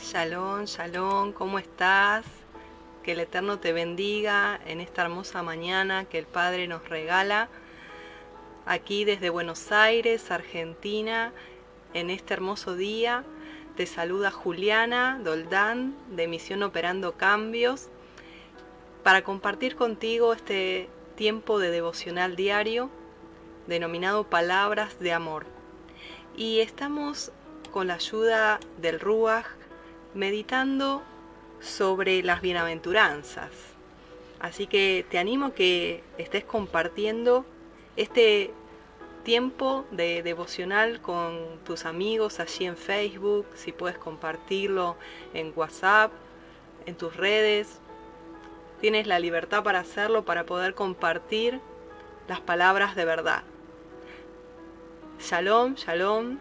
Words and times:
Shalom, 0.00 0.64
shalom, 0.64 1.32
¿cómo 1.32 1.58
estás? 1.58 2.24
Que 3.02 3.12
el 3.12 3.20
Eterno 3.20 3.58
te 3.58 3.72
bendiga 3.72 4.60
en 4.64 4.80
esta 4.80 5.02
hermosa 5.02 5.42
mañana 5.42 6.04
que 6.04 6.18
el 6.18 6.26
Padre 6.26 6.68
nos 6.68 6.88
regala 6.88 7.48
aquí 8.64 9.04
desde 9.04 9.28
Buenos 9.28 9.72
Aires, 9.72 10.30
Argentina, 10.30 11.32
en 11.94 12.10
este 12.10 12.32
hermoso 12.32 12.76
día. 12.76 13.24
Te 13.76 13.86
saluda 13.86 14.30
Juliana 14.30 15.20
Doldán 15.24 15.96
de 16.14 16.28
Misión 16.28 16.62
Operando 16.62 17.16
Cambios 17.16 17.88
para 19.02 19.24
compartir 19.24 19.74
contigo 19.74 20.32
este 20.32 20.88
tiempo 21.16 21.58
de 21.58 21.72
devocional 21.72 22.36
diario 22.36 22.88
denominado 23.66 24.22
Palabras 24.22 25.00
de 25.00 25.12
Amor. 25.12 25.44
Y 26.36 26.60
estamos 26.60 27.32
con 27.72 27.88
la 27.88 27.94
ayuda 27.94 28.60
del 28.80 29.00
Ruach 29.00 29.57
meditando 30.18 31.02
sobre 31.60 32.24
las 32.24 32.42
bienaventuranzas. 32.42 33.50
Así 34.40 34.66
que 34.66 35.06
te 35.08 35.18
animo 35.18 35.54
que 35.54 36.02
estés 36.18 36.44
compartiendo 36.44 37.44
este 37.96 38.52
tiempo 39.22 39.86
de 39.92 40.24
devocional 40.24 41.00
con 41.00 41.60
tus 41.64 41.84
amigos 41.84 42.40
allí 42.40 42.64
en 42.66 42.76
Facebook, 42.76 43.46
si 43.54 43.70
puedes 43.70 43.96
compartirlo 43.96 44.96
en 45.34 45.52
WhatsApp, 45.54 46.10
en 46.86 46.96
tus 46.96 47.16
redes. 47.16 47.78
Tienes 48.80 49.06
la 49.06 49.20
libertad 49.20 49.62
para 49.62 49.80
hacerlo, 49.80 50.24
para 50.24 50.44
poder 50.46 50.74
compartir 50.74 51.60
las 52.26 52.40
palabras 52.40 52.96
de 52.96 53.04
verdad. 53.04 53.44
Shalom, 55.20 55.74
shalom 55.74 56.38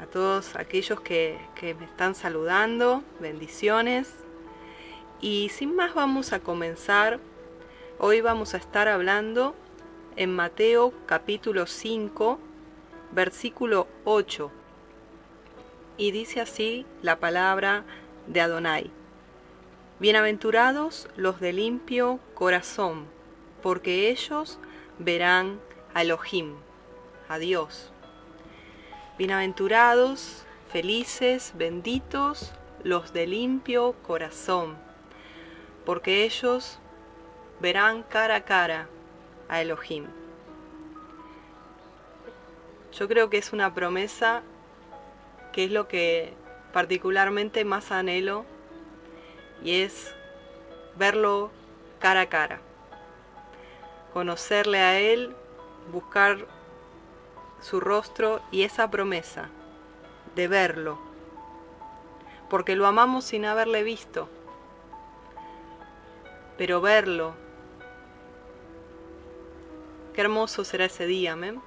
a 0.00 0.06
todos 0.06 0.54
aquellos 0.54 1.00
que, 1.00 1.38
me 1.78 1.84
están 1.84 2.14
saludando, 2.14 3.02
bendiciones. 3.20 4.14
Y 5.20 5.48
sin 5.50 5.74
más 5.74 5.94
vamos 5.94 6.32
a 6.32 6.40
comenzar. 6.40 7.18
Hoy 7.98 8.20
vamos 8.20 8.54
a 8.54 8.58
estar 8.58 8.86
hablando 8.86 9.56
en 10.16 10.34
Mateo 10.34 10.92
capítulo 11.06 11.66
5, 11.66 12.38
versículo 13.12 13.88
8. 14.04 14.52
Y 15.96 16.12
dice 16.12 16.40
así 16.40 16.86
la 17.02 17.16
palabra 17.16 17.84
de 18.28 18.40
Adonai. 18.40 18.90
Bienaventurados 19.98 21.08
los 21.16 21.40
de 21.40 21.52
limpio 21.52 22.20
corazón, 22.34 23.06
porque 23.62 24.10
ellos 24.10 24.60
verán 25.00 25.58
a 25.92 26.02
Elohim, 26.02 26.54
a 27.28 27.38
Dios. 27.38 27.90
Bienaventurados, 29.18 30.44
felices, 30.70 31.50
benditos 31.56 32.52
los 32.84 33.12
de 33.12 33.26
limpio 33.26 33.94
corazón, 34.06 34.76
porque 35.84 36.22
ellos 36.22 36.78
verán 37.58 38.04
cara 38.04 38.36
a 38.36 38.44
cara 38.44 38.88
a 39.48 39.60
Elohim. 39.60 40.06
Yo 42.92 43.08
creo 43.08 43.28
que 43.28 43.38
es 43.38 43.52
una 43.52 43.74
promesa 43.74 44.42
que 45.52 45.64
es 45.64 45.72
lo 45.72 45.88
que 45.88 46.32
particularmente 46.72 47.64
más 47.64 47.90
anhelo 47.90 48.44
y 49.64 49.80
es 49.80 50.14
verlo 50.96 51.50
cara 51.98 52.20
a 52.20 52.28
cara, 52.28 52.60
conocerle 54.12 54.78
a 54.78 55.00
Él, 55.00 55.34
buscar 55.90 56.46
su 57.60 57.80
rostro 57.80 58.40
y 58.50 58.62
esa 58.62 58.90
promesa 58.90 59.48
de 60.34 60.48
verlo, 60.48 60.98
porque 62.48 62.76
lo 62.76 62.86
amamos 62.86 63.24
sin 63.24 63.44
haberle 63.44 63.82
visto, 63.82 64.28
pero 66.56 66.80
verlo, 66.80 67.34
qué 70.14 70.20
hermoso 70.22 70.64
será 70.64 70.86
ese 70.86 71.06
día, 71.06 71.32
amén. 71.32 71.62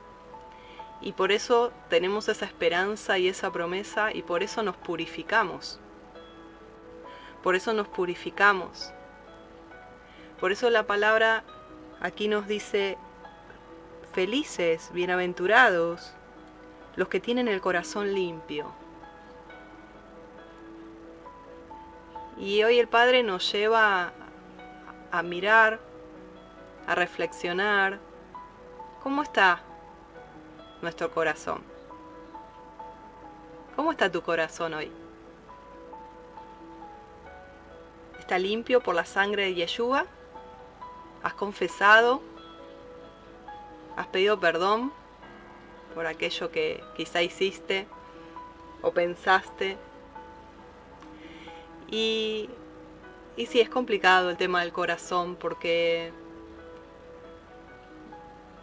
Y 1.02 1.14
por 1.14 1.32
eso 1.32 1.72
tenemos 1.90 2.30
esa 2.30 2.46
esperanza 2.46 3.18
y 3.18 3.28
esa 3.28 3.52
promesa 3.52 4.14
y 4.14 4.22
por 4.22 4.44
eso 4.44 4.62
nos 4.62 4.76
purificamos. 4.78 5.80
Por 7.42 7.56
eso 7.56 7.74
nos 7.74 7.88
purificamos. 7.88 8.94
Por 10.40 10.52
eso 10.52 10.70
la 10.70 10.86
palabra 10.86 11.44
aquí 12.02 12.28
nos 12.28 12.48
dice, 12.48 12.98
Felices, 14.14 14.90
bienaventurados, 14.92 16.12
los 16.98 17.08
que 17.08 17.22
tienen 17.22 17.48
el 17.48 17.62
corazón 17.62 18.14
limpio. 18.14 18.70
Y 22.38 22.62
hoy 22.64 22.78
el 22.78 22.90
Padre 22.90 23.24
nos 23.24 23.50
lleva 23.50 24.12
a 25.14 25.24
mirar, 25.24 25.80
a 26.88 26.96
reflexionar, 26.96 28.00
¿cómo 29.02 29.24
está 29.24 29.62
nuestro 30.82 31.10
corazón? 31.12 31.64
¿Cómo 33.78 33.92
está 33.92 34.12
tu 34.12 34.22
corazón 34.22 34.74
hoy? 34.74 34.92
¿Está 38.20 38.38
limpio 38.38 38.82
por 38.82 38.94
la 38.94 39.06
sangre 39.06 39.44
de 39.44 39.54
Yeshua? 39.54 40.06
¿Has 41.24 41.34
confesado 41.36 42.31
has 43.96 44.08
pedido 44.08 44.40
perdón 44.40 44.92
por 45.94 46.06
aquello 46.08 46.52
que 46.52 46.84
quizá 46.96 47.22
hiciste 47.22 47.88
o 48.82 48.92
pensaste. 48.92 49.78
Y, 51.90 52.50
y 53.36 53.46
sí, 53.48 53.60
es 53.60 53.70
complicado 53.70 54.30
el 54.30 54.38
tema 54.38 54.62
del 54.62 54.72
corazón 54.72 55.36
porque 55.36 56.12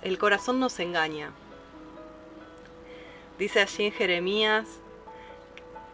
el 0.02 0.18
corazón 0.18 0.60
nos 0.60 0.78
engaña. 0.80 1.32
Dice 3.38 3.60
allí 3.60 3.86
en 3.86 3.92
Jeremías 3.92 4.66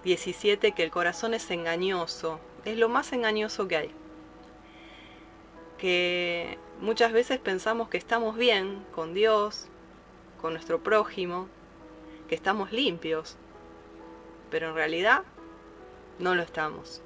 17 0.05 0.72
que 0.72 0.83
el 0.83 0.91
corazón 0.91 1.34
es 1.34 1.51
engañoso, 1.51 2.39
es 2.65 2.78
lo 2.78 2.89
más 2.89 3.12
engañoso 3.12 3.69
que 3.69 3.77
hay. 3.77 3.91
Que 5.78 6.59
Muchas 6.81 7.12
veces 7.12 7.39
pensamos 7.39 7.89
que 7.89 7.97
estamos 7.97 8.37
bien 8.37 8.85
con 8.93 9.15
Dios, 9.15 9.69
con 10.41 10.53
nuestro 10.53 10.83
prójimo, 10.83 11.49
que 12.29 12.35
estamos 12.35 12.73
limpios, 12.73 13.37
pero 14.51 14.71
en 14.71 14.75
realidad 14.75 15.23
no 16.19 16.34
lo 16.34 16.43
estamos. 16.43 17.01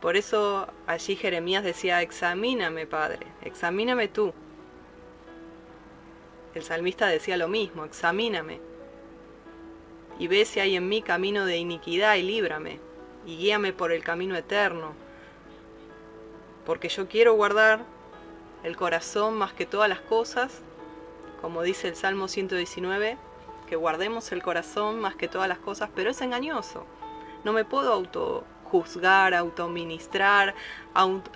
Por 0.00 0.16
eso 0.16 0.68
allí 0.86 1.14
Jeremías 1.14 1.62
decía, 1.62 2.02
examíname, 2.02 2.86
Padre, 2.86 3.26
examíname 3.42 4.08
tú. 4.08 4.34
El 6.54 6.64
salmista 6.64 7.06
decía 7.06 7.36
lo 7.36 7.48
mismo, 7.48 7.84
examíname. 7.84 8.60
Y 10.18 10.26
ve 10.26 10.44
si 10.44 10.60
hay 10.60 10.76
en 10.76 10.88
mí 10.88 11.00
camino 11.00 11.46
de 11.46 11.58
iniquidad 11.58 12.16
y 12.16 12.22
líbrame, 12.22 12.80
y 13.24 13.36
guíame 13.36 13.72
por 13.72 13.92
el 13.92 14.02
camino 14.02 14.36
eterno 14.36 14.94
porque 16.64 16.88
yo 16.88 17.08
quiero 17.08 17.34
guardar 17.34 17.84
el 18.62 18.76
corazón 18.76 19.38
más 19.38 19.52
que 19.52 19.66
todas 19.66 19.88
las 19.88 20.00
cosas, 20.00 20.62
como 21.40 21.62
dice 21.62 21.88
el 21.88 21.96
Salmo 21.96 22.28
119, 22.28 23.16
que 23.66 23.76
guardemos 23.76 24.32
el 24.32 24.42
corazón 24.42 25.00
más 25.00 25.14
que 25.14 25.28
todas 25.28 25.48
las 25.48 25.58
cosas, 25.58 25.90
pero 25.94 26.10
es 26.10 26.20
engañoso. 26.20 26.84
No 27.44 27.52
me 27.52 27.64
puedo 27.64 27.92
autojuzgar, 27.92 29.32
autoministrar, 29.32 30.54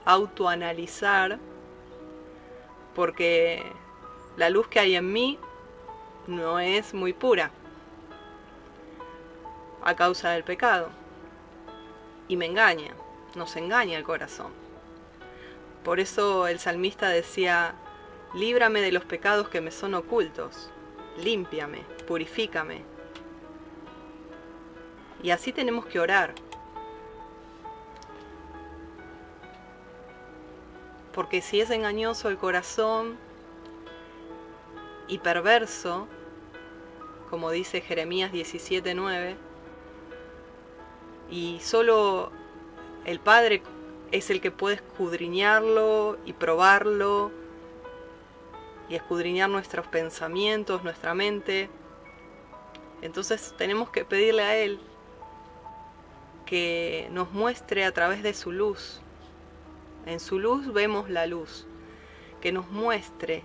autoanalizar, 0.04 1.38
porque 2.94 3.64
la 4.36 4.50
luz 4.50 4.68
que 4.68 4.80
hay 4.80 4.96
en 4.96 5.12
mí 5.12 5.38
no 6.26 6.58
es 6.58 6.92
muy 6.92 7.12
pura 7.12 7.50
a 9.82 9.94
causa 9.94 10.30
del 10.30 10.44
pecado. 10.44 10.88
Y 12.26 12.36
me 12.36 12.46
engaña, 12.46 12.94
nos 13.34 13.56
engaña 13.56 13.98
el 13.98 14.04
corazón. 14.04 14.63
Por 15.84 16.00
eso 16.00 16.46
el 16.46 16.58
salmista 16.58 17.10
decía, 17.10 17.74
líbrame 18.34 18.80
de 18.80 18.90
los 18.90 19.04
pecados 19.04 19.50
que 19.50 19.60
me 19.60 19.70
son 19.70 19.94
ocultos, 19.94 20.70
límpiame, 21.18 21.84
purifícame. 22.06 22.82
Y 25.22 25.30
así 25.30 25.52
tenemos 25.52 25.84
que 25.84 26.00
orar. 26.00 26.34
Porque 31.12 31.42
si 31.42 31.60
es 31.60 31.70
engañoso 31.70 32.28
el 32.28 32.38
corazón 32.38 33.16
y 35.06 35.18
perverso, 35.18 36.08
como 37.28 37.50
dice 37.50 37.82
Jeremías 37.82 38.32
17:9, 38.32 39.36
y 41.30 41.60
solo 41.60 42.32
el 43.04 43.20
Padre 43.20 43.62
es 44.14 44.30
el 44.30 44.40
que 44.40 44.52
puede 44.52 44.76
escudriñarlo 44.76 46.18
y 46.24 46.34
probarlo 46.34 47.32
y 48.88 48.94
escudriñar 48.94 49.50
nuestros 49.50 49.88
pensamientos, 49.88 50.84
nuestra 50.84 51.14
mente. 51.14 51.68
Entonces 53.02 53.54
tenemos 53.58 53.90
que 53.90 54.04
pedirle 54.04 54.42
a 54.42 54.56
Él 54.56 54.78
que 56.46 57.08
nos 57.10 57.32
muestre 57.32 57.84
a 57.84 57.90
través 57.90 58.22
de 58.22 58.34
su 58.34 58.52
luz. 58.52 59.00
En 60.06 60.20
su 60.20 60.38
luz 60.38 60.72
vemos 60.72 61.10
la 61.10 61.26
luz, 61.26 61.66
que 62.40 62.52
nos 62.52 62.70
muestre 62.70 63.42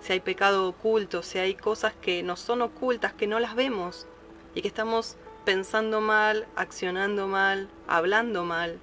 si 0.00 0.12
hay 0.12 0.20
pecado 0.20 0.68
oculto, 0.68 1.24
si 1.24 1.38
hay 1.38 1.56
cosas 1.56 1.94
que 2.00 2.22
nos 2.22 2.38
son 2.38 2.62
ocultas, 2.62 3.12
que 3.12 3.26
no 3.26 3.40
las 3.40 3.56
vemos 3.56 4.06
y 4.54 4.62
que 4.62 4.68
estamos 4.68 5.16
pensando 5.44 6.00
mal, 6.00 6.46
accionando 6.54 7.26
mal, 7.26 7.68
hablando 7.88 8.44
mal 8.44 8.78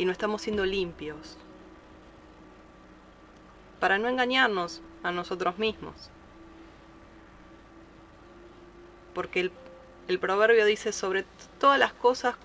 y 0.00 0.06
no 0.06 0.12
estamos 0.12 0.40
siendo 0.40 0.64
limpios 0.64 1.36
para 3.80 3.98
no 3.98 4.08
engañarnos 4.08 4.80
a 5.02 5.12
nosotros 5.12 5.58
mismos. 5.58 6.08
Porque 9.12 9.40
el, 9.40 9.52
el 10.08 10.18
proverbio 10.18 10.64
dice 10.64 10.92
sobre 10.92 11.26
todas 11.58 11.78
las 11.78 11.92
cosas, 11.92 12.36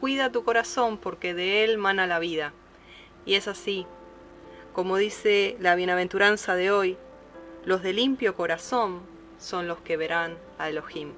cuida 0.00 0.32
tu 0.32 0.42
corazón 0.42 0.98
porque 0.98 1.34
de 1.34 1.62
él 1.62 1.78
mana 1.78 2.08
la 2.08 2.18
vida. 2.18 2.52
Y 3.24 3.36
es 3.36 3.46
así, 3.46 3.86
como 4.72 4.96
dice 4.96 5.56
la 5.60 5.76
bienaventuranza 5.76 6.56
de 6.56 6.72
hoy, 6.72 6.96
los 7.64 7.84
de 7.84 7.92
limpio 7.92 8.34
corazón 8.34 9.02
son 9.38 9.68
los 9.68 9.78
que 9.82 9.96
verán 9.96 10.36
a 10.58 10.68
Elohim. 10.68 11.12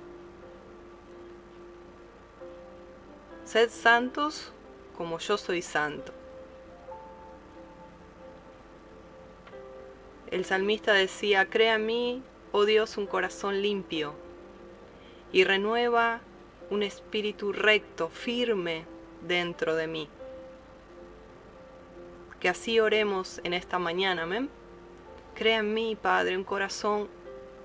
Sed 3.46 3.70
santos 3.70 4.52
como 4.96 5.19
yo 5.19 5.37
soy 5.38 5.62
santo. 5.62 6.12
El 10.31 10.44
salmista 10.44 10.93
decía, 10.93 11.48
crea 11.48 11.76
en 11.76 11.87
mí, 11.87 12.22
oh 12.52 12.64
Dios, 12.64 12.96
un 12.96 13.06
corazón 13.06 13.62
limpio 13.62 14.14
y 15.32 15.44
renueva 15.44 16.20
un 16.70 16.82
espíritu 16.82 17.52
recto, 17.52 18.08
firme 18.08 18.84
dentro 19.22 19.76
de 19.76 19.87
mí. 19.87 20.08
Que 22.40 22.48
así 22.48 22.81
oremos 22.81 23.40
en 23.44 23.54
esta 23.54 23.78
mañana, 23.78 24.25
amén. 24.25 24.50
Crea 25.34 25.58
en 25.58 25.75
mí, 25.75 25.96
Padre, 26.00 26.37
un 26.37 26.44
corazón 26.44 27.08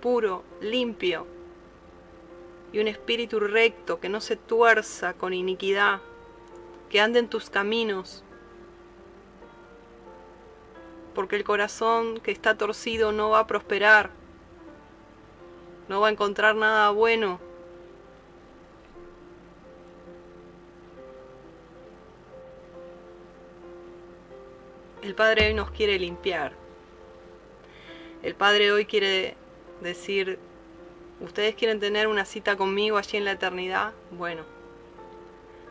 puro, 0.02 0.44
limpio 0.62 1.26
y 2.74 2.80
un 2.80 2.88
espíritu 2.88 3.40
recto 3.40 4.00
que 4.00 4.10
no 4.10 4.22
se 4.22 4.36
tuerza 4.36 5.14
con 5.14 5.34
iniquidad, 5.34 6.02
que 6.92 7.00
ande 7.00 7.20
en 7.20 7.30
tus 7.30 7.50
caminos 7.50 8.22
porque 11.16 11.38
el 11.38 11.46
corazón 11.46 12.20
que 12.20 12.32
está 12.32 12.58
torcido 12.58 13.14
no 13.14 13.30
va 13.30 13.40
a 13.40 13.48
prosperar, 13.48 14.10
no 15.88 16.02
va 16.02 16.10
a 16.10 16.12
encontrar 16.12 16.56
nada 16.56 16.90
bueno. 16.92 17.40
El 25.02 25.16
Padre 25.16 25.48
hoy 25.48 25.54
nos 25.54 25.72
quiere 25.72 25.98
limpiar. 25.98 26.54
El 28.22 28.36
Padre 28.36 28.72
hoy 28.72 28.86
quiere 28.86 29.36
decir, 29.80 30.40
¿ustedes 31.22 31.56
quieren 31.56 31.80
tener 31.80 32.08
una 32.08 32.26
cita 32.26 32.56
conmigo 32.58 32.98
allí 32.98 33.18
en 33.18 33.26
la 33.26 33.32
eternidad? 33.32 33.94
Bueno, 34.12 34.44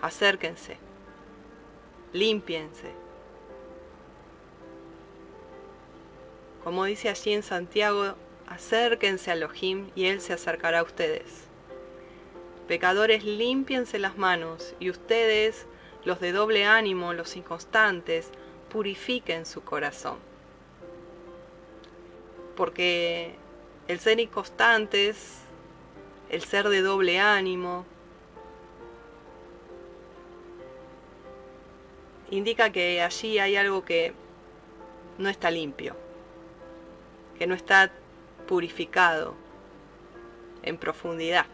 acérquense, 0.03 0.79
límpiense, 2.13 2.93
Como 6.65 6.85
dice 6.85 7.09
allí 7.09 7.33
en 7.33 7.43
Santiago, 7.43 8.15
acérquense 8.47 9.31
a 9.31 9.35
Elohim 9.35 9.91
y 9.95 10.07
Él 10.07 10.21
se 10.21 10.35
acercará 10.35 10.81
a 10.81 10.83
ustedes. 10.83 11.45
Pecadores, 12.69 13.25
límpiense 13.25 13.99
las 13.99 14.19
manos 14.19 14.75
y 14.79 14.91
ustedes, 14.91 15.67
los 16.05 16.21
de 16.21 16.33
doble 16.33 16.67
ánimo, 16.67 17.15
los 17.15 17.35
inconstantes, 17.37 18.31
purifiquen 18.69 19.47
su 19.47 19.65
corazón. 19.65 20.19
Porque 22.57 23.37
el 23.89 23.99
ser 23.99 24.21
inconstantes, 24.21 25.39
el 26.29 26.45
ser 26.45 26.69
de 26.69 26.83
doble 26.83 27.19
ánimo, 27.19 27.87
indica 32.31 32.71
que 32.71 33.03
allí 33.03 33.39
hay 33.39 33.57
algo 33.57 33.85
que 33.85 34.13
no 35.19 35.29
está 35.29 35.51
limpio 35.51 35.97
que 37.41 37.47
no 37.47 37.55
está 37.55 37.91
purificado 38.47 39.35
en 40.63 40.77
profundidad. 40.77 41.47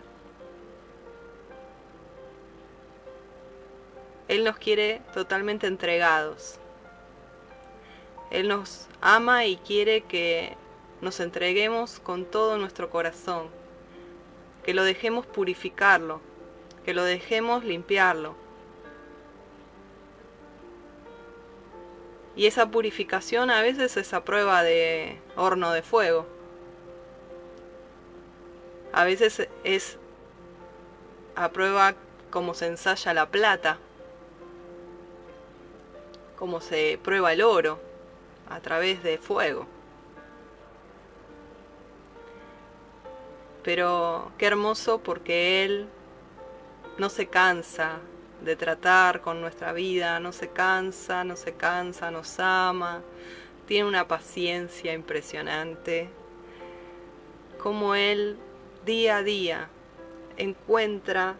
Él 4.27 4.43
nos 4.43 4.57
quiere 4.57 5.01
totalmente 5.15 5.69
entregados. 5.69 6.59
Él 8.33 8.49
nos 8.49 8.89
ama 9.01 9.47
y 9.47 9.59
quiere 9.59 10.01
que 10.01 10.57
nos 11.01 11.21
entreguemos 11.21 12.01
con 12.01 12.25
todo 12.25 12.59
nuestro 12.59 12.91
corazón, 12.91 13.49
que 14.65 14.75
lo 14.75 14.83
dejemos 14.83 15.25
purificarlo, 15.25 16.21
que 16.85 16.95
lo 16.95 17.05
dejemos 17.05 17.63
limpiarlo. 17.63 18.35
Y 22.37 22.47
esa 22.47 22.71
purificación 22.71 23.51
a 23.51 23.63
veces 23.63 23.97
es 23.97 24.13
a 24.13 24.23
prueba 24.23 24.63
de 24.63 25.19
horno 25.37 25.73
de 25.73 25.83
fuego. 25.83 26.27
A 28.93 29.05
veces 29.05 29.49
es 29.65 29.99
a 31.35 31.49
prueba 31.49 31.95
como 32.31 32.53
se 32.53 32.67
ensaya 32.67 33.15
la 33.15 33.31
plata, 33.31 33.79
como 36.39 36.61
se 36.61 37.01
prueba 37.03 37.33
el 37.33 37.41
oro 37.41 37.81
a 38.51 38.61
través 38.61 39.03
de 39.03 39.17
fuego. 39.17 39.67
Pero 43.63 44.31
qué 44.37 44.47
hermoso 44.47 44.99
porque 44.99 45.65
Él 45.65 45.89
no 46.99 47.09
se 47.09 47.29
cansa 47.29 47.99
de 48.47 48.57
tratar 48.57 49.21
con 49.21 49.41
nuestra 49.41 49.73
vida, 49.73 50.21
no 50.21 50.33
se 50.33 50.49
cansa, 50.49 51.25
no 51.25 51.37
se 51.37 51.53
cansa, 51.53 52.11
nos 52.11 52.39
ama, 52.39 53.03
tiene 53.67 53.89
una 53.89 54.07
paciencia 54.07 54.95
impresionante, 54.95 56.09
como 57.59 57.95
Él 57.97 58.39
día 58.85 59.19
a 59.19 59.23
día 59.23 59.69
encuentra 60.37 61.35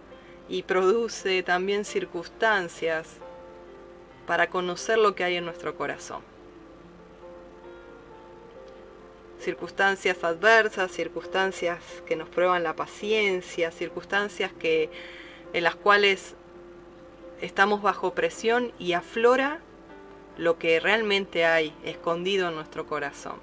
y 0.49 0.65
produce 0.65 1.43
también 1.43 1.85
circunstancias 1.85 3.19
para 4.27 4.51
conocer 4.51 4.99
lo 4.99 5.15
que 5.15 5.23
hay 5.23 5.37
en 5.37 5.45
nuestro 5.45 5.77
corazón. 5.77 6.23
Circunstancias 9.39 10.25
adversas, 10.25 10.91
circunstancias 10.91 11.79
que 12.07 12.17
nos 12.17 12.29
prueban 12.29 12.65
la 12.65 12.75
paciencia, 12.75 13.71
circunstancias 13.71 14.53
que 14.53 14.91
en 15.53 15.63
las 15.63 15.77
cuales 15.77 16.35
estamos 17.41 17.83
bajo 17.83 18.15
presión 18.15 18.73
y 18.79 18.93
aflora 18.93 19.61
lo 20.39 20.59
que 20.59 20.81
realmente 20.81 21.45
hay 21.45 21.75
escondido 21.85 22.49
en 22.49 22.55
nuestro 22.55 22.87
corazón. 22.87 23.37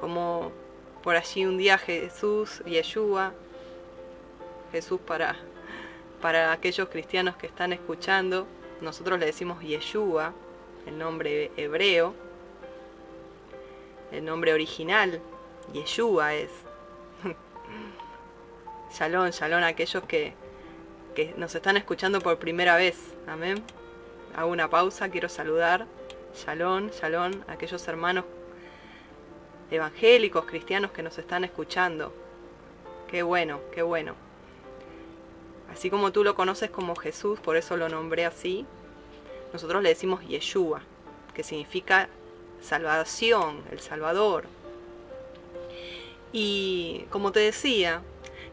Como 0.00 0.52
por 1.02 1.16
allí 1.16 1.46
un 1.46 1.58
día 1.58 1.78
Jesús, 1.78 2.62
Yeshua, 2.66 3.32
Jesús 4.72 5.00
para, 5.00 5.36
para 6.20 6.52
aquellos 6.52 6.88
cristianos 6.88 7.36
que 7.36 7.46
están 7.46 7.72
escuchando, 7.72 8.46
nosotros 8.80 9.18
le 9.18 9.26
decimos 9.26 9.62
Yeshua, 9.62 10.32
el 10.86 10.98
nombre 10.98 11.50
hebreo, 11.56 12.14
el 14.12 14.24
nombre 14.24 14.52
original, 14.52 15.20
Yeshua 15.72 16.34
es. 16.34 16.50
Shalom, 18.96 19.30
shalom 19.32 19.64
a 19.64 19.66
aquellos 19.66 20.04
que, 20.04 20.34
que 21.16 21.34
nos 21.36 21.52
están 21.56 21.76
escuchando 21.76 22.20
por 22.20 22.38
primera 22.38 22.76
vez. 22.76 22.96
Amén. 23.26 23.60
Hago 24.36 24.52
una 24.52 24.70
pausa, 24.70 25.08
quiero 25.08 25.28
saludar. 25.28 25.86
Shalom, 26.36 26.90
shalom 26.90 27.32
a 27.48 27.54
aquellos 27.54 27.88
hermanos 27.88 28.24
evangélicos, 29.72 30.44
cristianos 30.44 30.92
que 30.92 31.02
nos 31.02 31.18
están 31.18 31.42
escuchando. 31.42 32.12
Qué 33.10 33.24
bueno, 33.24 33.58
qué 33.72 33.82
bueno. 33.82 34.14
Así 35.72 35.90
como 35.90 36.12
tú 36.12 36.22
lo 36.22 36.36
conoces 36.36 36.70
como 36.70 36.94
Jesús, 36.94 37.40
por 37.40 37.56
eso 37.56 37.76
lo 37.76 37.88
nombré 37.88 38.24
así, 38.24 38.64
nosotros 39.52 39.82
le 39.82 39.88
decimos 39.88 40.24
Yeshua, 40.24 40.82
que 41.34 41.42
significa 41.42 42.08
salvación, 42.62 43.60
el 43.72 43.80
Salvador. 43.80 44.44
Y 46.32 47.06
como 47.10 47.32
te 47.32 47.40
decía, 47.40 48.00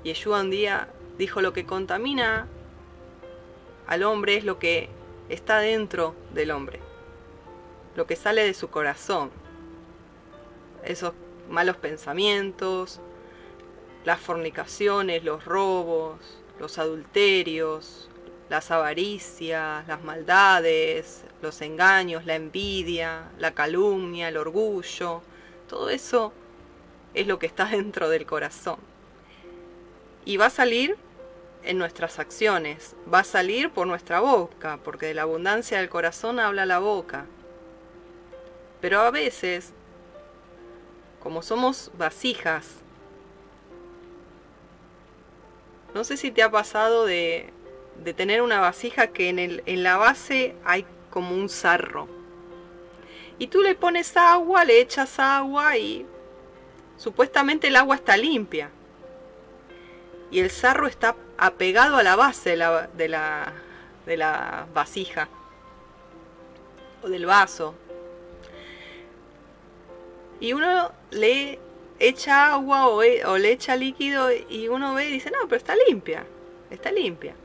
Yeshua 0.03 0.41
un 0.41 0.50
día 0.50 0.88
dijo 1.17 1.41
lo 1.41 1.53
que 1.53 1.65
contamina 1.65 2.48
al 3.88 4.03
hombre 4.03 4.38
es 4.38 4.43
lo 4.43 4.58
que 4.58 4.89
está 5.29 5.60
dentro 5.60 6.15
del 6.34 6.51
hombre, 6.51 6.79
lo 7.96 8.08
que 8.08 8.15
sale 8.15 8.43
de 8.43 8.53
su 8.53 8.70
corazón, 8.70 9.29
esos 10.84 11.13
malos 11.50 11.77
pensamientos, 11.77 13.00
las 14.03 14.20
fornicaciones, 14.20 15.24
los 15.24 15.46
robos, 15.46 16.39
los 16.60 16.79
adulterios, 16.79 18.10
las 18.50 18.72
avaricias, 18.72 19.88
las 19.88 20.03
maldades, 20.03 21.24
los 21.41 21.62
engaños, 21.62 22.25
la 22.25 22.36
envidia, 22.36 23.29
la 23.38 23.53
calumnia, 23.53 24.29
el 24.29 24.38
orgullo, 24.38 25.22
todo 25.70 25.89
eso 25.89 26.34
es 27.13 27.27
lo 27.27 27.39
que 27.39 27.46
está 27.46 27.65
dentro 27.65 28.10
del 28.10 28.25
corazón. 28.25 28.77
Y 30.25 30.38
va 30.38 30.48
a 30.48 30.50
salir 30.50 30.98
en 31.63 31.78
nuestras 31.78 32.20
acciones, 32.20 32.96
va 33.12 33.20
a 33.20 33.24
salir 33.24 33.70
por 33.70 33.88
nuestra 33.88 34.20
boca, 34.20 34.80
porque 34.84 35.08
de 35.08 35.13
la 35.13 35.24
abundancia 35.24 35.78
del 35.78 35.90
corazón 35.90 36.40
habla 36.40 36.66
la 36.66 36.80
boca. 36.80 37.25
Pero 38.80 39.01
a 39.01 39.12
veces, 39.12 39.74
como 41.22 41.42
somos 41.42 41.92
vasijas, 41.98 42.68
no 45.94 46.04
sé 46.04 46.18
si 46.18 46.32
te 46.32 46.42
ha 46.42 46.50
pasado 46.50 47.06
de, 47.06 47.51
de 48.04 48.13
tener 48.13 48.42
una 48.42 48.60
vasija 48.60 49.08
que 49.08 49.30
en, 49.30 49.40
el, 49.40 49.63
en 49.66 49.84
la 49.84 49.98
base 49.98 50.56
hay 50.63 50.86
como 51.10 51.36
un 51.36 51.50
sarro. 51.50 52.08
Y 53.38 53.48
tú 53.48 53.62
le 53.62 53.75
pones 53.75 54.16
agua, 54.18 54.66
le 54.66 54.80
echas 54.80 55.20
agua 55.20 55.78
y 55.78 56.06
supuestamente 56.98 57.68
el 57.68 57.75
agua 57.75 57.96
está 57.96 58.16
limpia. 58.16 58.70
Y 60.32 60.40
el 60.40 60.50
sarro 60.50 60.88
está 60.88 61.16
apegado 61.38 61.98
a 61.98 62.04
la 62.04 62.16
base 62.16 62.52
de 62.52 62.56
la, 62.56 62.88
de 64.06 64.18
la, 64.18 64.68
vasija 64.74 65.28
o 67.04 67.10
del 67.10 67.26
vaso. 67.26 67.76
Y 70.40 70.54
uno 70.54 70.92
le 71.12 71.60
echa 72.00 72.54
agua 72.54 72.88
o, 72.88 73.02
o, 73.02 73.38
le 73.38 73.52
echa 73.52 73.76
líquido 73.76 74.30
y 74.32 74.70
uno 74.70 74.96
ve 74.96 75.10
y 75.10 75.12
dice, 75.12 75.30
no, 75.32 75.48
pero 75.48 75.58
está 75.58 75.76
limpia, 75.88 76.26
está 76.70 76.92
limpia. 76.92 77.36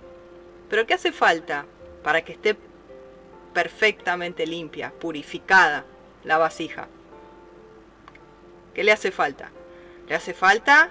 Pero 0.70 0.86
¿qué 0.86 0.94
hace 0.94 1.12
falta 1.12 1.66
para 2.04 2.24
que 2.24 2.32
esté 2.32 2.56
perfectamente 3.52 4.46
limpia, 4.46 4.92
purificada 4.92 5.84
la 6.22 6.38
vasija? 6.38 6.88
¿Qué 8.74 8.84
le 8.84 8.92
hace 8.92 9.10
falta? 9.10 9.50
Le 10.08 10.14
hace 10.14 10.34
falta 10.34 10.90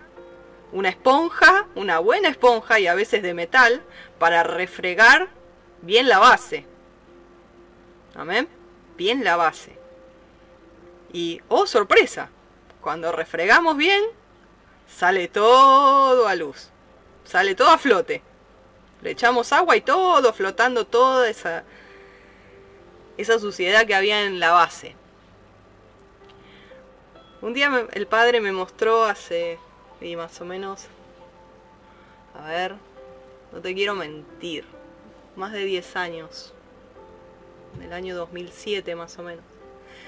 una 0.71 0.89
esponja, 0.89 1.67
una 1.75 1.99
buena 1.99 2.29
esponja 2.29 2.79
y 2.79 2.87
a 2.87 2.95
veces 2.95 3.21
de 3.23 3.33
metal, 3.33 3.81
para 4.19 4.43
refregar 4.43 5.29
bien 5.81 6.07
la 6.07 6.19
base. 6.19 6.65
Amén. 8.15 8.47
Bien 8.97 9.23
la 9.23 9.35
base. 9.35 9.77
Y, 11.11 11.41
oh 11.47 11.67
sorpresa, 11.67 12.29
cuando 12.81 13.11
refregamos 13.11 13.77
bien, 13.77 14.03
sale 14.87 15.27
todo 15.27 16.27
a 16.27 16.35
luz. 16.35 16.69
Sale 17.23 17.55
todo 17.55 17.69
a 17.69 17.77
flote. 17.77 18.21
Le 19.01 19.11
echamos 19.11 19.51
agua 19.53 19.75
y 19.75 19.81
todo 19.81 20.33
flotando, 20.33 20.85
toda 20.85 21.29
esa, 21.29 21.63
esa 23.17 23.39
suciedad 23.39 23.85
que 23.85 23.95
había 23.95 24.23
en 24.23 24.39
la 24.39 24.51
base. 24.51 24.95
Un 27.41 27.53
día 27.53 27.87
el 27.93 28.07
padre 28.07 28.41
me 28.41 28.51
mostró 28.51 29.03
hace 29.03 29.59
y 30.07 30.15
más 30.15 30.39
o 30.41 30.45
menos, 30.45 30.85
a 32.33 32.47
ver, 32.47 32.75
no 33.51 33.61
te 33.61 33.73
quiero 33.73 33.95
mentir, 33.95 34.65
más 35.35 35.51
de 35.51 35.65
10 35.65 35.95
años, 35.95 36.53
del 37.79 37.91
año 37.93 38.15
2007 38.15 38.95
más 38.95 39.17
o 39.19 39.23
menos. 39.23 39.43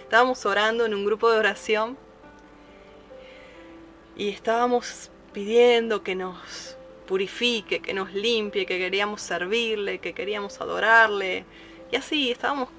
Estábamos 0.03 0.45
orando 0.45 0.85
en 0.85 0.93
un 0.93 1.05
grupo 1.05 1.29
de 1.31 1.39
oración 1.39 1.97
y 4.15 4.29
estábamos 4.29 5.11
pidiendo 5.33 6.03
que 6.03 6.15
nos 6.15 6.77
purifique, 7.07 7.81
que 7.81 7.93
nos 7.93 8.13
limpie, 8.13 8.65
que 8.65 8.77
queríamos 8.77 9.21
servirle, 9.21 9.99
que 9.99 10.13
queríamos 10.13 10.59
adorarle. 10.61 11.45
Y 11.91 11.95
así 11.95 12.31
estábamos 12.31 12.69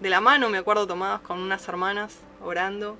de 0.00 0.10
la 0.10 0.20
mano, 0.20 0.48
me 0.48 0.58
acuerdo, 0.58 0.86
tomadas 0.86 1.20
con 1.20 1.38
unas 1.40 1.66
hermanas 1.68 2.18
orando. 2.42 2.96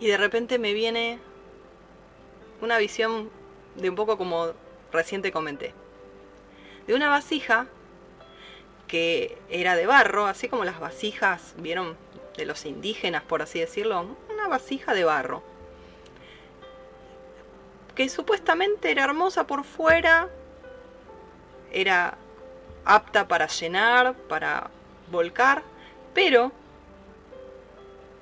Y 0.00 0.08
de 0.08 0.16
repente 0.16 0.58
me 0.58 0.72
viene 0.72 1.18
una 2.62 2.78
visión 2.78 3.28
de 3.74 3.90
un 3.90 3.96
poco 3.96 4.16
como 4.16 4.52
recién 4.92 5.20
te 5.20 5.32
comenté. 5.32 5.74
De 6.86 6.94
una 6.94 7.08
vasija 7.08 7.66
que 8.86 9.36
era 9.48 9.74
de 9.74 9.86
barro, 9.86 10.26
así 10.26 10.48
como 10.48 10.64
las 10.64 10.78
vasijas, 10.78 11.54
vieron, 11.58 11.96
de 12.36 12.46
los 12.46 12.64
indígenas, 12.64 13.22
por 13.22 13.42
así 13.42 13.58
decirlo, 13.58 14.16
una 14.32 14.48
vasija 14.48 14.94
de 14.94 15.04
barro. 15.04 15.42
Que 17.94 18.08
supuestamente 18.08 18.90
era 18.90 19.04
hermosa 19.04 19.46
por 19.46 19.64
fuera, 19.64 20.28
era 21.72 22.16
apta 22.84 23.26
para 23.28 23.48
llenar, 23.48 24.14
para 24.14 24.70
volcar, 25.10 25.62
pero 26.14 26.52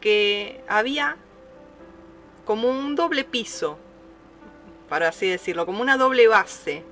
que 0.00 0.64
había 0.66 1.16
como 2.46 2.68
un 2.68 2.96
doble 2.96 3.24
piso 3.24 3.78
para 4.90 5.08
así 5.08 5.28
decirlo, 5.28 5.64
como 5.64 5.80
una 5.80 5.96
doble 5.96 6.26
base. 6.26 6.82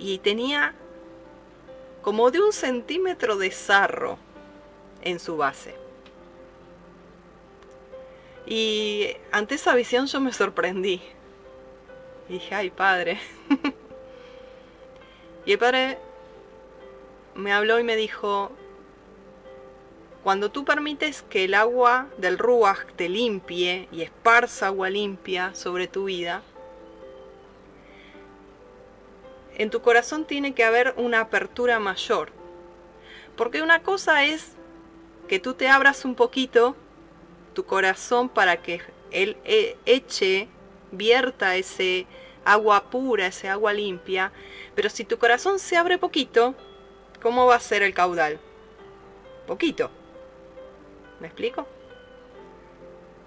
Y 0.00 0.18
tenía 0.18 0.74
como 2.02 2.32
de 2.32 2.40
un 2.40 2.52
centímetro 2.52 3.36
de 3.36 3.52
sarro 3.52 4.18
en 5.00 5.20
su 5.20 5.36
base. 5.36 5.76
Y 8.46 9.16
ante 9.30 9.54
esa 9.54 9.76
visión 9.76 10.06
yo 10.06 10.20
me 10.20 10.32
sorprendí. 10.32 11.00
Y 12.28 12.34
dije, 12.34 12.54
ay 12.56 12.70
padre. 12.70 13.20
y 15.46 15.52
el 15.52 15.58
padre 15.58 15.98
me 17.36 17.52
habló 17.52 17.78
y 17.78 17.84
me 17.84 17.94
dijo, 17.94 18.50
cuando 20.24 20.50
tú 20.50 20.64
permites 20.64 21.22
que 21.22 21.44
el 21.44 21.54
agua 21.54 22.08
del 22.18 22.38
ruach 22.38 22.86
te 22.96 23.08
limpie 23.08 23.88
y 23.92 24.02
esparza 24.02 24.66
agua 24.66 24.90
limpia 24.90 25.54
sobre 25.54 25.86
tu 25.86 26.04
vida, 26.06 26.42
en 29.62 29.70
tu 29.70 29.80
corazón 29.80 30.24
tiene 30.24 30.54
que 30.54 30.64
haber 30.64 30.94
una 30.96 31.20
apertura 31.20 31.78
mayor. 31.78 32.32
Porque 33.36 33.62
una 33.62 33.82
cosa 33.82 34.24
es 34.24 34.52
que 35.28 35.38
tú 35.38 35.54
te 35.54 35.68
abras 35.68 36.04
un 36.04 36.16
poquito 36.16 36.76
tu 37.54 37.64
corazón 37.64 38.28
para 38.28 38.60
que 38.60 38.80
Él 39.12 39.36
e, 39.44 39.76
eche, 39.86 40.48
vierta 40.90 41.54
ese 41.56 42.06
agua 42.44 42.90
pura, 42.90 43.28
ese 43.28 43.48
agua 43.48 43.72
limpia. 43.72 44.32
Pero 44.74 44.90
si 44.90 45.04
tu 45.04 45.18
corazón 45.18 45.60
se 45.60 45.76
abre 45.76 45.96
poquito, 45.96 46.54
¿cómo 47.22 47.46
va 47.46 47.54
a 47.54 47.60
ser 47.60 47.82
el 47.82 47.94
caudal? 47.94 48.40
Poquito. 49.46 49.90
¿Me 51.20 51.28
explico? 51.28 51.68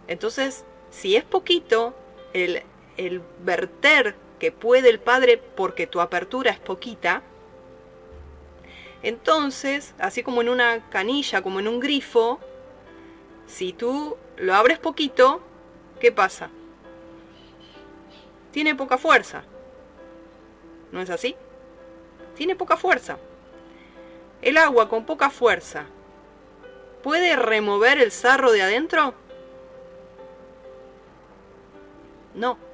Entonces, 0.07 0.65
si 0.91 1.15
es 1.15 1.23
poquito, 1.23 1.95
el, 2.33 2.61
el 2.97 3.21
verter 3.39 4.15
que 4.39 4.51
puede 4.51 4.89
el 4.89 4.99
Padre 4.99 5.37
porque 5.37 5.87
tu 5.87 6.01
apertura 6.01 6.51
es 6.51 6.59
poquita, 6.59 7.23
entonces, 9.05 9.93
así 9.99 10.23
como 10.23 10.41
en 10.41 10.49
una 10.49 10.89
canilla, 10.89 11.43
como 11.43 11.59
en 11.59 11.67
un 11.67 11.79
grifo, 11.79 12.39
si 13.45 13.71
tú 13.71 14.17
lo 14.37 14.55
abres 14.55 14.79
poquito, 14.79 15.41
¿qué 15.99 16.11
pasa? 16.11 16.49
Tiene 18.51 18.73
poca 18.73 18.97
fuerza. 18.97 19.43
¿No 20.91 21.01
es 21.01 21.11
así? 21.11 21.35
Tiene 22.35 22.55
poca 22.55 22.77
fuerza. 22.77 23.19
El 24.41 24.57
agua 24.57 24.89
con 24.89 25.05
poca 25.05 25.29
fuerza, 25.29 25.85
¿puede 27.03 27.35
remover 27.35 27.99
el 27.99 28.11
sarro 28.11 28.51
de 28.51 28.63
adentro? 28.63 29.13
No 32.33 32.64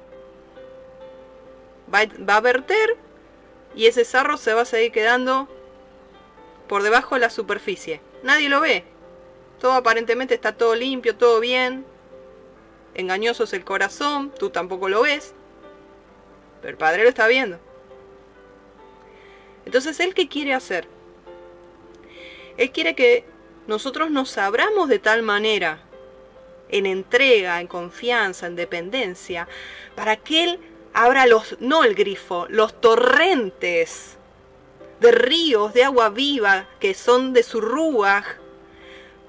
va, 1.92 2.36
a 2.36 2.40
verter 2.40 2.96
y 3.74 3.86
ese 3.86 4.04
sarro 4.04 4.36
se 4.36 4.54
va 4.54 4.62
a 4.62 4.66
seguir 4.66 4.92
quedando 4.92 5.48
por 6.68 6.82
debajo 6.82 7.14
de 7.14 7.20
la 7.20 7.30
superficie. 7.30 8.00
Nadie 8.22 8.48
lo 8.48 8.60
ve. 8.60 8.84
Todo 9.60 9.72
aparentemente 9.72 10.34
está 10.34 10.52
todo 10.52 10.74
limpio, 10.74 11.16
todo 11.16 11.40
bien. 11.40 11.84
Engañoso 12.94 13.44
es 13.44 13.52
el 13.52 13.64
corazón, 13.64 14.32
tú 14.38 14.50
tampoco 14.50 14.88
lo 14.88 15.02
ves. 15.02 15.34
Pero 16.60 16.72
el 16.72 16.78
Padre 16.78 17.02
lo 17.02 17.08
está 17.08 17.26
viendo. 17.26 17.58
Entonces, 19.64 19.98
¿Él 20.00 20.14
qué 20.14 20.28
quiere 20.28 20.54
hacer? 20.54 20.88
Él 22.56 22.70
quiere 22.70 22.94
que 22.94 23.24
nosotros 23.66 24.10
nos 24.10 24.36
abramos 24.38 24.88
de 24.88 24.98
tal 24.98 25.22
manera, 25.22 25.80
en 26.68 26.86
entrega, 26.86 27.60
en 27.60 27.66
confianza, 27.66 28.46
en 28.46 28.56
dependencia, 28.56 29.48
para 29.94 30.16
que 30.16 30.44
Él 30.44 30.60
abra 30.94 31.26
los, 31.26 31.56
no 31.60 31.84
el 31.84 31.94
grifo, 31.94 32.46
los 32.48 32.80
torrentes 32.80 34.16
de 35.00 35.12
ríos 35.12 35.74
de 35.74 35.84
agua 35.84 36.10
viva 36.10 36.68
que 36.78 36.94
son 36.94 37.32
de 37.32 37.42
su 37.42 37.60
rúa, 37.60 38.24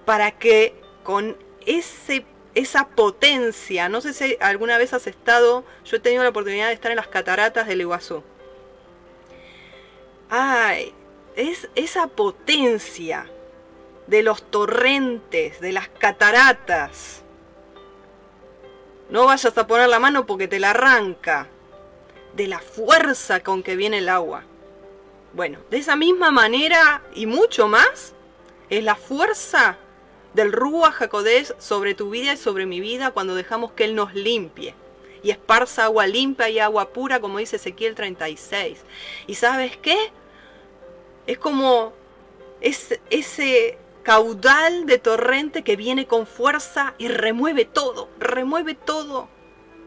para 0.06 0.32
que 0.32 0.76
con 1.04 1.38
ese 1.66 2.26
esa 2.56 2.88
potencia. 2.88 3.90
No 3.90 4.02
sé 4.02 4.14
si 4.14 4.38
alguna 4.40 4.78
vez 4.78 4.94
has 4.94 5.08
estado, 5.08 5.64
yo 5.86 5.98
he 5.98 6.00
tenido 6.00 6.24
la 6.24 6.30
oportunidad 6.30 6.68
de 6.68 6.74
estar 6.74 6.92
en 6.92 6.98
las 6.98 7.08
cataratas 7.08 7.68
del 7.68 7.82
Iguazú. 7.82 8.24
Ay, 10.30 10.94
es 11.36 11.70
esa 11.76 12.08
potencia 12.08 13.30
de 14.08 14.24
los 14.24 14.44
torrentes, 14.50 15.60
de 15.62 15.72
las 15.72 15.88
cataratas. 15.90 17.24
No 19.10 19.26
vayas 19.26 19.58
a 19.58 19.68
poner 19.68 19.90
la 19.90 20.00
mano 20.00 20.26
porque 20.26 20.48
te 20.48 20.60
la 20.60 20.72
arranca. 20.72 21.48
De 22.36 22.48
la 22.48 22.60
fuerza 22.60 23.42
con 23.42 23.64
que 23.64 23.76
viene 23.76 24.00
el 24.00 24.10
agua. 24.10 24.44
Bueno, 25.34 25.60
de 25.70 25.78
esa 25.78 25.96
misma 25.96 26.32
manera 26.32 27.02
y 27.16 27.26
mucho 27.26 27.68
más, 27.68 28.14
es 28.70 28.84
la 28.84 28.96
fuerza 28.96 29.78
del 30.34 30.52
Rúa 30.52 30.92
Jacodés 30.92 31.54
sobre 31.60 31.94
tu 31.94 32.10
vida 32.10 32.34
y 32.34 32.38
sobre 32.38 32.66
mi 32.66 32.80
vida 32.80 33.12
cuando 33.12 33.36
dejamos 33.36 33.72
que 33.74 33.86
Él 33.86 33.96
nos 33.96 34.14
limpie 34.14 34.74
y 35.24 35.32
esparza 35.32 35.86
agua 35.86 36.06
limpia 36.06 36.50
y 36.50 36.60
agua 36.60 36.90
pura, 36.90 37.20
como 37.20 37.40
dice 37.40 37.56
Ezequiel 37.56 37.96
36. 37.96 38.80
¿Y 39.26 39.36
sabes 39.36 39.78
qué? 39.78 39.98
Es 41.26 41.38
como 41.38 41.94
ese 42.60 43.78
caudal 44.04 44.86
de 44.86 45.00
torrente 45.00 45.64
que 45.64 45.78
viene 45.78 46.06
con 46.06 46.28
fuerza 46.28 46.94
y 46.98 47.08
remueve 47.08 47.64
todo, 47.64 48.10
remueve 48.20 48.76
todo, 48.76 49.30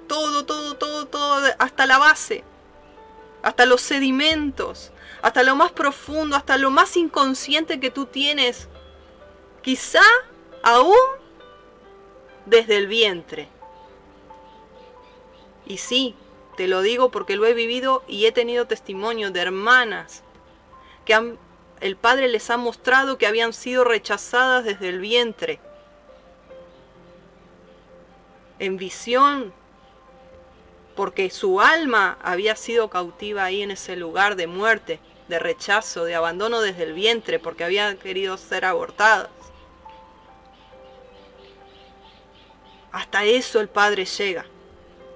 todo, 0.06 0.44
todo, 0.44 0.76
todo, 0.76 1.06
todo, 1.06 1.46
hasta 1.58 1.86
la 1.86 1.98
base, 1.98 2.44
hasta 3.42 3.66
los 3.66 3.80
sedimentos, 3.80 4.92
hasta 5.22 5.42
lo 5.42 5.56
más 5.56 5.72
profundo, 5.72 6.36
hasta 6.36 6.56
lo 6.56 6.70
más 6.70 6.96
inconsciente 6.96 7.80
que 7.80 7.90
tú 7.90 8.06
tienes. 8.06 8.68
Quizá 9.62 10.02
aún 10.62 10.94
desde 12.46 12.76
el 12.76 12.86
vientre. 12.86 13.48
Y 15.66 15.78
sí, 15.78 16.14
te 16.56 16.68
lo 16.68 16.80
digo 16.80 17.10
porque 17.10 17.36
lo 17.36 17.44
he 17.46 17.54
vivido 17.54 18.02
y 18.08 18.26
he 18.26 18.32
tenido 18.32 18.66
testimonio 18.66 19.30
de 19.30 19.40
hermanas 19.40 20.22
que 21.04 21.36
el 21.80 21.96
Padre 21.96 22.28
les 22.28 22.50
ha 22.50 22.56
mostrado 22.56 23.18
que 23.18 23.26
habían 23.26 23.52
sido 23.52 23.84
rechazadas 23.84 24.64
desde 24.64 24.88
el 24.88 25.00
vientre. 25.00 25.60
En 28.58 28.76
visión, 28.76 29.52
porque 30.96 31.30
su 31.30 31.60
alma 31.60 32.18
había 32.22 32.56
sido 32.56 32.88
cautiva 32.88 33.44
ahí 33.44 33.62
en 33.62 33.70
ese 33.70 33.96
lugar 33.96 34.34
de 34.34 34.46
muerte, 34.46 34.98
de 35.28 35.38
rechazo, 35.38 36.04
de 36.04 36.14
abandono 36.14 36.62
desde 36.62 36.84
el 36.84 36.94
vientre, 36.94 37.38
porque 37.38 37.64
habían 37.64 37.98
querido 37.98 38.38
ser 38.38 38.64
abortadas. 38.64 39.28
Hasta 42.90 43.24
eso 43.24 43.60
el 43.60 43.68
Padre 43.68 44.06
llega, 44.06 44.46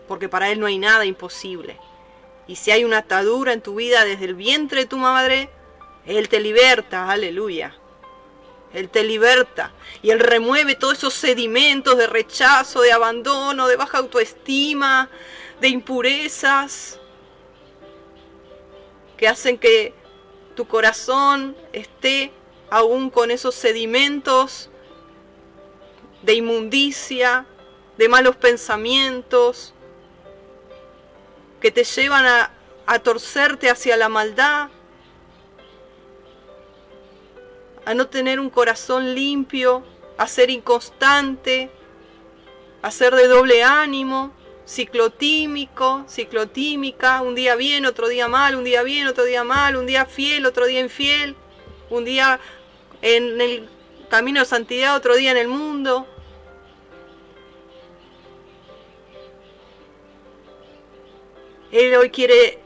porque 0.06 0.28
para 0.28 0.50
Él 0.50 0.60
no 0.60 0.66
hay 0.66 0.78
nada 0.78 1.06
imposible. 1.06 1.78
Y 2.46 2.56
si 2.56 2.70
hay 2.70 2.84
una 2.84 2.98
atadura 2.98 3.54
en 3.54 3.62
tu 3.62 3.76
vida 3.76 4.04
desde 4.04 4.26
el 4.26 4.34
vientre 4.34 4.80
de 4.80 4.86
tu 4.86 4.98
madre, 4.98 5.48
Él 6.04 6.28
te 6.28 6.40
liberta, 6.40 7.10
aleluya. 7.10 7.79
Él 8.72 8.88
te 8.88 9.02
liberta 9.02 9.72
y 10.02 10.10
Él 10.10 10.20
remueve 10.20 10.74
todos 10.74 10.98
esos 10.98 11.14
sedimentos 11.14 11.96
de 11.96 12.06
rechazo, 12.06 12.80
de 12.80 12.92
abandono, 12.92 13.66
de 13.66 13.76
baja 13.76 13.98
autoestima, 13.98 15.08
de 15.60 15.68
impurezas, 15.68 16.98
que 19.16 19.28
hacen 19.28 19.58
que 19.58 19.92
tu 20.54 20.66
corazón 20.66 21.56
esté 21.72 22.32
aún 22.70 23.10
con 23.10 23.30
esos 23.30 23.54
sedimentos 23.54 24.70
de 26.22 26.34
inmundicia, 26.34 27.46
de 27.98 28.08
malos 28.08 28.36
pensamientos 28.36 29.74
que 31.60 31.70
te 31.70 31.84
llevan 31.84 32.24
a, 32.26 32.50
torcerte 33.02 33.70
hacia 33.70 33.96
la 33.96 34.08
maldad, 34.08 34.68
a 37.90 37.94
no 37.94 38.06
tener 38.06 38.38
un 38.38 38.50
corazón 38.50 39.16
limpio, 39.16 39.82
a 40.16 40.28
ser 40.28 40.48
inconstante, 40.48 41.72
a 42.82 42.90
ser 42.92 43.16
de 43.16 43.26
doble 43.26 43.64
ánimo, 43.64 44.32
ciclotímico, 44.64 46.04
ciclotímica, 46.08 47.20
un 47.20 47.34
día 47.34 47.56
bien, 47.56 47.86
otro 47.86 48.06
día 48.06 48.28
mal, 48.28 48.54
un 48.54 48.62
día 48.62 48.84
bien, 48.84 49.08
otro 49.08 49.24
día 49.24 49.42
mal, 49.42 49.74
un 49.74 49.86
día 49.86 50.06
fiel, 50.06 50.46
otro 50.46 50.66
día 50.66 50.78
infiel, 50.78 51.34
un 51.90 52.04
día 52.04 52.38
en 53.02 53.40
el 53.40 53.68
camino 54.08 54.38
de 54.38 54.46
santidad, 54.46 54.94
otro 54.94 55.16
día 55.16 55.32
en 55.32 55.38
el 55.38 55.48
mundo. 55.48 56.06
Él 61.72 61.92
hoy 61.96 62.10
quiere 62.10 62.60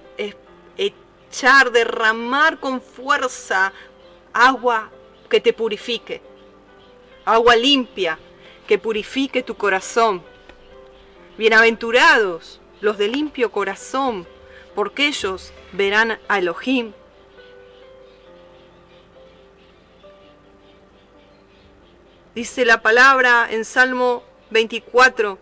echar, 0.77 1.73
derramar 1.73 2.61
con 2.61 2.83
fuerza 2.83 3.73
agua 4.35 4.91
que 5.29 5.41
te 5.41 5.53
purifique, 5.53 6.21
agua 7.25 7.57
limpia 7.57 8.19
que 8.67 8.79
purifique 8.79 9.43
tu 9.43 9.57
corazón. 9.57 10.23
Bienaventurados 11.37 12.61
los 12.81 12.99
de 12.99 13.09
limpio 13.09 13.51
corazón, 13.51 14.27
porque 14.75 15.09
ellos 15.09 15.53
verán 15.73 16.19
a 16.29 16.39
Elohim. 16.39 16.93
Dice 22.35 22.65
la 22.65 22.83
palabra 22.83 23.47
en 23.51 23.65
Salmo 23.65 24.25
24, 24.51 25.39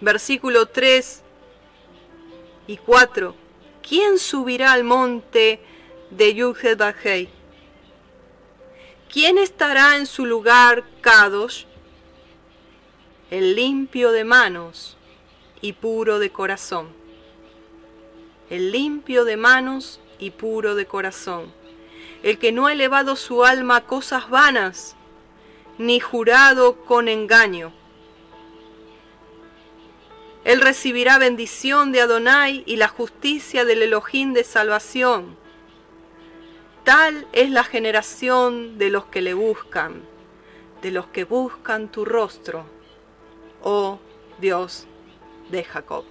versículo 0.00 0.66
3 0.66 1.22
y 2.66 2.76
4. 2.78 3.34
¿Quién 3.86 4.18
subirá 4.18 4.72
al 4.72 4.84
monte 4.84 5.60
de 6.10 6.34
Yuged 6.34 6.80
¿Quién 9.12 9.38
estará 9.38 9.96
en 9.96 10.06
su 10.06 10.26
lugar, 10.26 10.84
Kadosh? 11.00 11.64
El 13.30 13.54
limpio 13.56 14.12
de 14.12 14.24
manos 14.24 14.96
y 15.60 15.72
puro 15.72 16.18
de 16.18 16.30
corazón. 16.30 16.88
El 18.48 18.72
limpio 18.72 19.24
de 19.24 19.36
manos 19.36 20.00
y 20.18 20.30
puro 20.30 20.74
de 20.74 20.86
corazón. 20.86 21.52
El 22.22 22.38
que 22.38 22.52
no 22.52 22.66
ha 22.66 22.72
elevado 22.72 23.16
su 23.16 23.44
alma 23.44 23.76
a 23.76 23.86
cosas 23.86 24.28
vanas, 24.30 24.96
ni 25.78 26.00
jurado 26.00 26.76
con 26.84 27.08
engaño 27.08 27.72
él 30.44 30.60
recibirá 30.60 31.18
bendición 31.18 31.92
de 31.92 32.00
Adonai 32.00 32.62
y 32.66 32.76
la 32.76 32.88
justicia 32.88 33.64
del 33.64 33.82
Elohim 33.82 34.32
de 34.32 34.42
salvación. 34.42 35.36
Tal 36.84 37.26
es 37.32 37.50
la 37.50 37.64
generación 37.64 38.78
de 38.78 38.90
los 38.90 39.04
que 39.06 39.20
le 39.20 39.34
buscan, 39.34 40.02
de 40.82 40.90
los 40.90 41.06
que 41.06 41.24
buscan 41.24 41.88
tu 41.88 42.04
rostro, 42.04 42.64
oh 43.62 43.98
Dios 44.40 44.86
de 45.50 45.62
Jacob. 45.62 46.04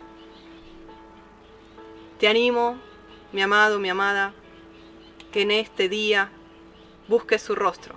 Te 2.20 2.28
animo, 2.28 2.78
mi 3.32 3.42
amado, 3.42 3.80
mi 3.80 3.90
amada, 3.90 4.34
que 5.32 5.42
en 5.42 5.52
este 5.52 5.90
día 5.90 6.30
busques 7.08 7.42
su 7.42 7.56
rostro, 7.56 7.96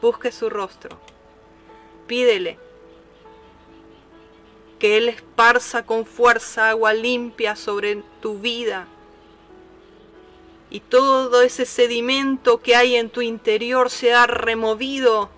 busque 0.00 0.30
su 0.30 0.50
rostro, 0.50 0.98
pídele 2.06 2.58
que 4.78 4.96
Él 4.96 5.08
esparza 5.08 5.84
con 5.84 6.06
fuerza 6.06 6.70
agua 6.70 6.94
limpia 6.94 7.54
sobre 7.54 8.02
tu 8.20 8.38
vida. 8.38 8.88
Y 10.70 10.80
todo 10.80 11.42
ese 11.42 11.66
sedimento 11.66 12.58
que 12.58 12.76
hay 12.76 12.94
en 12.94 13.10
tu 13.10 13.22
interior 13.22 13.90
sea 13.90 14.26
removido. 14.26 15.28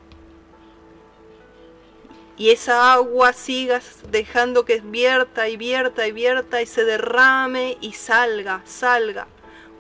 Y 2.37 2.51
esa 2.51 2.93
agua 2.93 3.33
sigas 3.33 4.01
dejando 4.11 4.65
que 4.65 4.81
vierta 4.81 5.49
y 5.49 5.57
vierta 5.57 6.07
y 6.07 6.13
vierta 6.13 6.61
y 6.61 6.67
se 6.67 6.85
derrame 6.85 7.79
y 7.81 7.93
salga, 7.93 8.63
salga. 8.67 9.27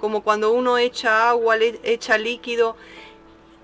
Como 0.01 0.23
cuando 0.23 0.53
uno 0.53 0.79
echa 0.79 1.29
agua, 1.29 1.57
echa 1.59 2.19
líquido 2.19 2.77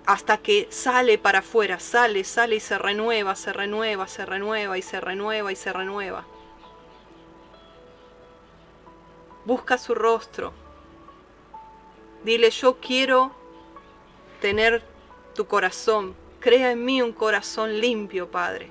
hasta 0.07 0.38
que 0.38 0.68
sale 0.70 1.18
para 1.18 1.40
afuera, 1.40 1.79
sale, 1.81 2.24
sale 2.24 2.57
y 2.57 2.61
se 2.61 2.79
renueva, 2.79 3.35
se 3.35 3.53
renueva, 3.53 4.09
se 4.09 4.24
renueva 4.24 4.79
y 4.79 4.83
se 4.83 5.01
renueva 5.01 5.53
y 5.53 5.57
se 5.57 5.72
renueva. 5.72 6.24
Busca 9.44 9.77
su 9.79 9.94
rostro. 9.94 10.68
Dile, 12.29 12.51
yo 12.51 12.77
quiero 12.79 13.31
tener 14.43 14.83
tu 15.35 15.47
corazón. 15.47 16.14
Crea 16.41 16.73
en 16.73 16.85
mí 16.85 17.01
un 17.01 17.11
corazón 17.11 17.81
limpio, 17.81 18.31
Padre. 18.31 18.71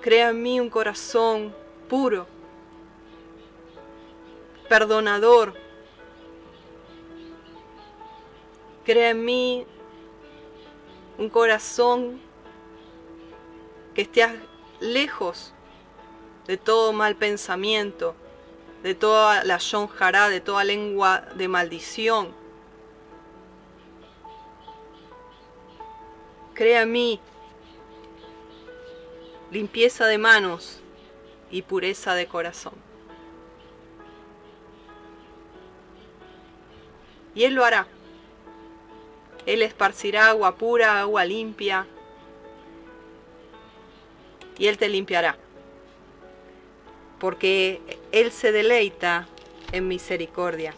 Crea 0.00 0.30
en 0.30 0.42
mí 0.42 0.58
un 0.60 0.70
corazón 0.70 1.54
puro, 1.90 2.26
perdonador, 4.66 5.52
Crea 8.86 9.10
en 9.10 9.24
mí 9.26 9.66
un 11.18 11.28
corazón 11.28 12.18
que 13.94 14.00
esté 14.00 14.26
lejos 14.80 15.52
de 16.46 16.56
todo 16.56 16.94
mal 16.94 17.14
pensamiento, 17.14 18.14
de 18.86 18.94
toda 18.94 19.42
la 19.42 19.58
shonjara, 19.58 20.28
de 20.28 20.40
toda 20.40 20.62
lengua 20.62 21.22
de 21.34 21.48
maldición. 21.48 22.32
Crea 26.54 26.82
en 26.82 26.92
mí 26.92 27.20
limpieza 29.50 30.06
de 30.06 30.18
manos 30.18 30.78
y 31.50 31.62
pureza 31.62 32.14
de 32.14 32.28
corazón. 32.28 32.74
Y 37.34 37.42
Él 37.42 37.54
lo 37.54 37.64
hará. 37.64 37.88
Él 39.46 39.62
esparcirá 39.62 40.28
agua 40.28 40.54
pura, 40.54 41.00
agua 41.00 41.24
limpia, 41.24 41.88
y 44.56 44.68
Él 44.68 44.78
te 44.78 44.88
limpiará. 44.88 45.36
Porque 47.18 47.80
Él 48.12 48.30
se 48.32 48.52
deleita 48.52 49.26
en 49.72 49.88
misericordia. 49.88 50.74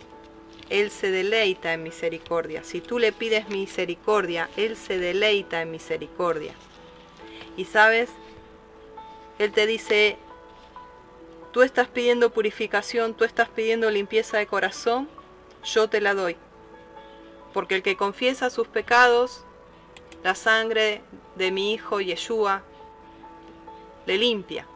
Él 0.70 0.90
se 0.90 1.10
deleita 1.10 1.72
en 1.72 1.82
misericordia. 1.82 2.62
Si 2.62 2.80
tú 2.80 2.98
le 2.98 3.12
pides 3.12 3.48
misericordia, 3.48 4.50
Él 4.56 4.76
se 4.76 4.98
deleita 4.98 5.62
en 5.62 5.70
misericordia. 5.70 6.52
Y 7.56 7.64
sabes, 7.64 8.10
Él 9.38 9.52
te 9.52 9.66
dice, 9.66 10.18
tú 11.52 11.62
estás 11.62 11.88
pidiendo 11.88 12.30
purificación, 12.30 13.14
tú 13.14 13.24
estás 13.24 13.48
pidiendo 13.48 13.90
limpieza 13.90 14.36
de 14.38 14.46
corazón, 14.46 15.08
yo 15.64 15.88
te 15.88 16.00
la 16.00 16.14
doy. 16.14 16.36
Porque 17.54 17.76
el 17.76 17.82
que 17.82 17.96
confiesa 17.96 18.50
sus 18.50 18.68
pecados, 18.68 19.44
la 20.22 20.34
sangre 20.34 21.00
de 21.36 21.50
mi 21.50 21.72
Hijo 21.72 22.00
Yeshua 22.00 22.62
le 24.06 24.18
limpia, 24.18 24.66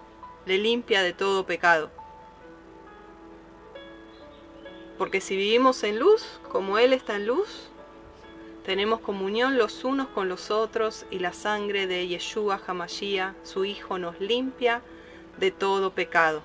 le 0.46 0.58
limpia 0.58 1.02
de 1.02 1.12
todo 1.12 1.46
pecado. 1.46 1.90
Porque 4.98 5.20
si 5.20 5.36
vivimos 5.36 5.82
en 5.84 5.98
luz, 5.98 6.40
como 6.50 6.78
Él 6.78 6.92
está 6.92 7.16
en 7.16 7.26
luz, 7.26 7.68
tenemos 8.64 9.00
comunión 9.00 9.58
los 9.58 9.84
unos 9.84 10.08
con 10.08 10.28
los 10.28 10.50
otros 10.50 11.06
y 11.10 11.18
la 11.18 11.32
sangre 11.32 11.86
de 11.86 12.06
Yeshua 12.06 12.60
Hamashia, 12.66 13.34
su 13.42 13.64
Hijo, 13.64 13.98
nos 13.98 14.20
limpia 14.20 14.82
de 15.38 15.50
todo 15.50 15.92
pecado. 15.92 16.42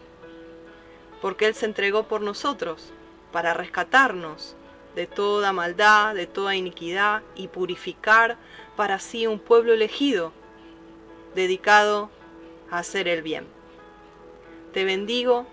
Porque 1.22 1.46
Él 1.46 1.54
se 1.54 1.66
entregó 1.66 2.04
por 2.04 2.22
nosotros, 2.22 2.92
para 3.32 3.54
rescatarnos 3.54 4.56
de 4.96 5.06
toda 5.06 5.54
maldad, 5.54 6.16
de 6.16 6.26
toda 6.26 6.56
iniquidad 6.56 7.22
y 7.36 7.50
purificar 7.50 8.38
para 8.76 8.98
sí 8.98 9.28
un 9.28 9.38
pueblo 9.38 9.74
elegido, 9.74 10.32
dedicado 11.36 12.10
hacer 12.72 13.08
el 13.08 13.22
bien. 13.22 13.57
Te 14.74 14.84
bendigo 14.84 15.46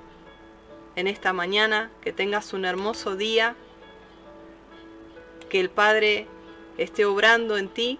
en 0.97 1.07
esta 1.07 1.33
mañana, 1.33 1.91
que 2.01 2.13
tengas 2.13 2.53
un 2.53 2.65
hermoso 2.65 3.17
día, 3.17 3.55
que 5.49 5.61
el 5.61 5.71
Padre 5.71 6.27
esté 6.79 7.05
obrando 7.05 7.57
en 7.57 7.69
ti 7.69 7.99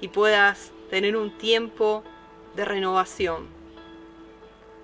y 0.00 0.08
puedas 0.08 0.72
tener 0.90 1.16
un 1.16 1.36
tiempo 1.36 2.04
de 2.54 2.64
renovación, 2.64 3.48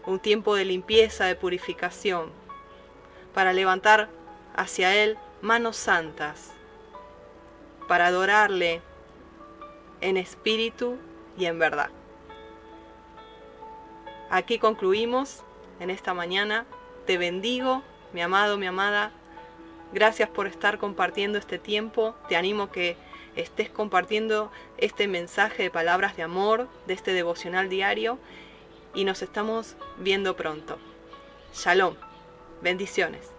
un 0.06 0.18
tiempo 0.18 0.54
de 0.54 0.64
limpieza, 0.64 1.26
de 1.26 1.36
purificación, 1.36 2.30
para 3.34 3.52
levantar 3.52 4.08
hacia 4.54 4.96
Él 4.96 5.18
manos 5.42 5.76
santas, 5.76 6.52
para 7.88 8.06
adorarle 8.06 8.80
en 10.00 10.16
espíritu 10.16 10.96
y 11.36 11.44
en 11.44 11.58
verdad. 11.58 11.90
Aquí 14.32 14.58
concluimos 14.58 15.42
en 15.78 15.90
esta 15.90 16.14
mañana. 16.14 16.64
Te 17.04 17.18
bendigo, 17.18 17.82
mi 18.14 18.22
amado, 18.22 18.56
mi 18.56 18.64
amada. 18.64 19.12
Gracias 19.92 20.30
por 20.30 20.46
estar 20.46 20.78
compartiendo 20.78 21.38
este 21.38 21.58
tiempo. 21.58 22.14
Te 22.30 22.36
animo 22.36 22.70
que 22.72 22.96
estés 23.36 23.68
compartiendo 23.68 24.50
este 24.78 25.06
mensaje 25.06 25.64
de 25.64 25.70
palabras 25.70 26.16
de 26.16 26.22
amor, 26.22 26.66
de 26.86 26.94
este 26.94 27.12
devocional 27.12 27.68
diario. 27.68 28.18
Y 28.94 29.04
nos 29.04 29.20
estamos 29.20 29.76
viendo 29.98 30.34
pronto. 30.34 30.78
Shalom. 31.52 31.96
Bendiciones. 32.62 33.31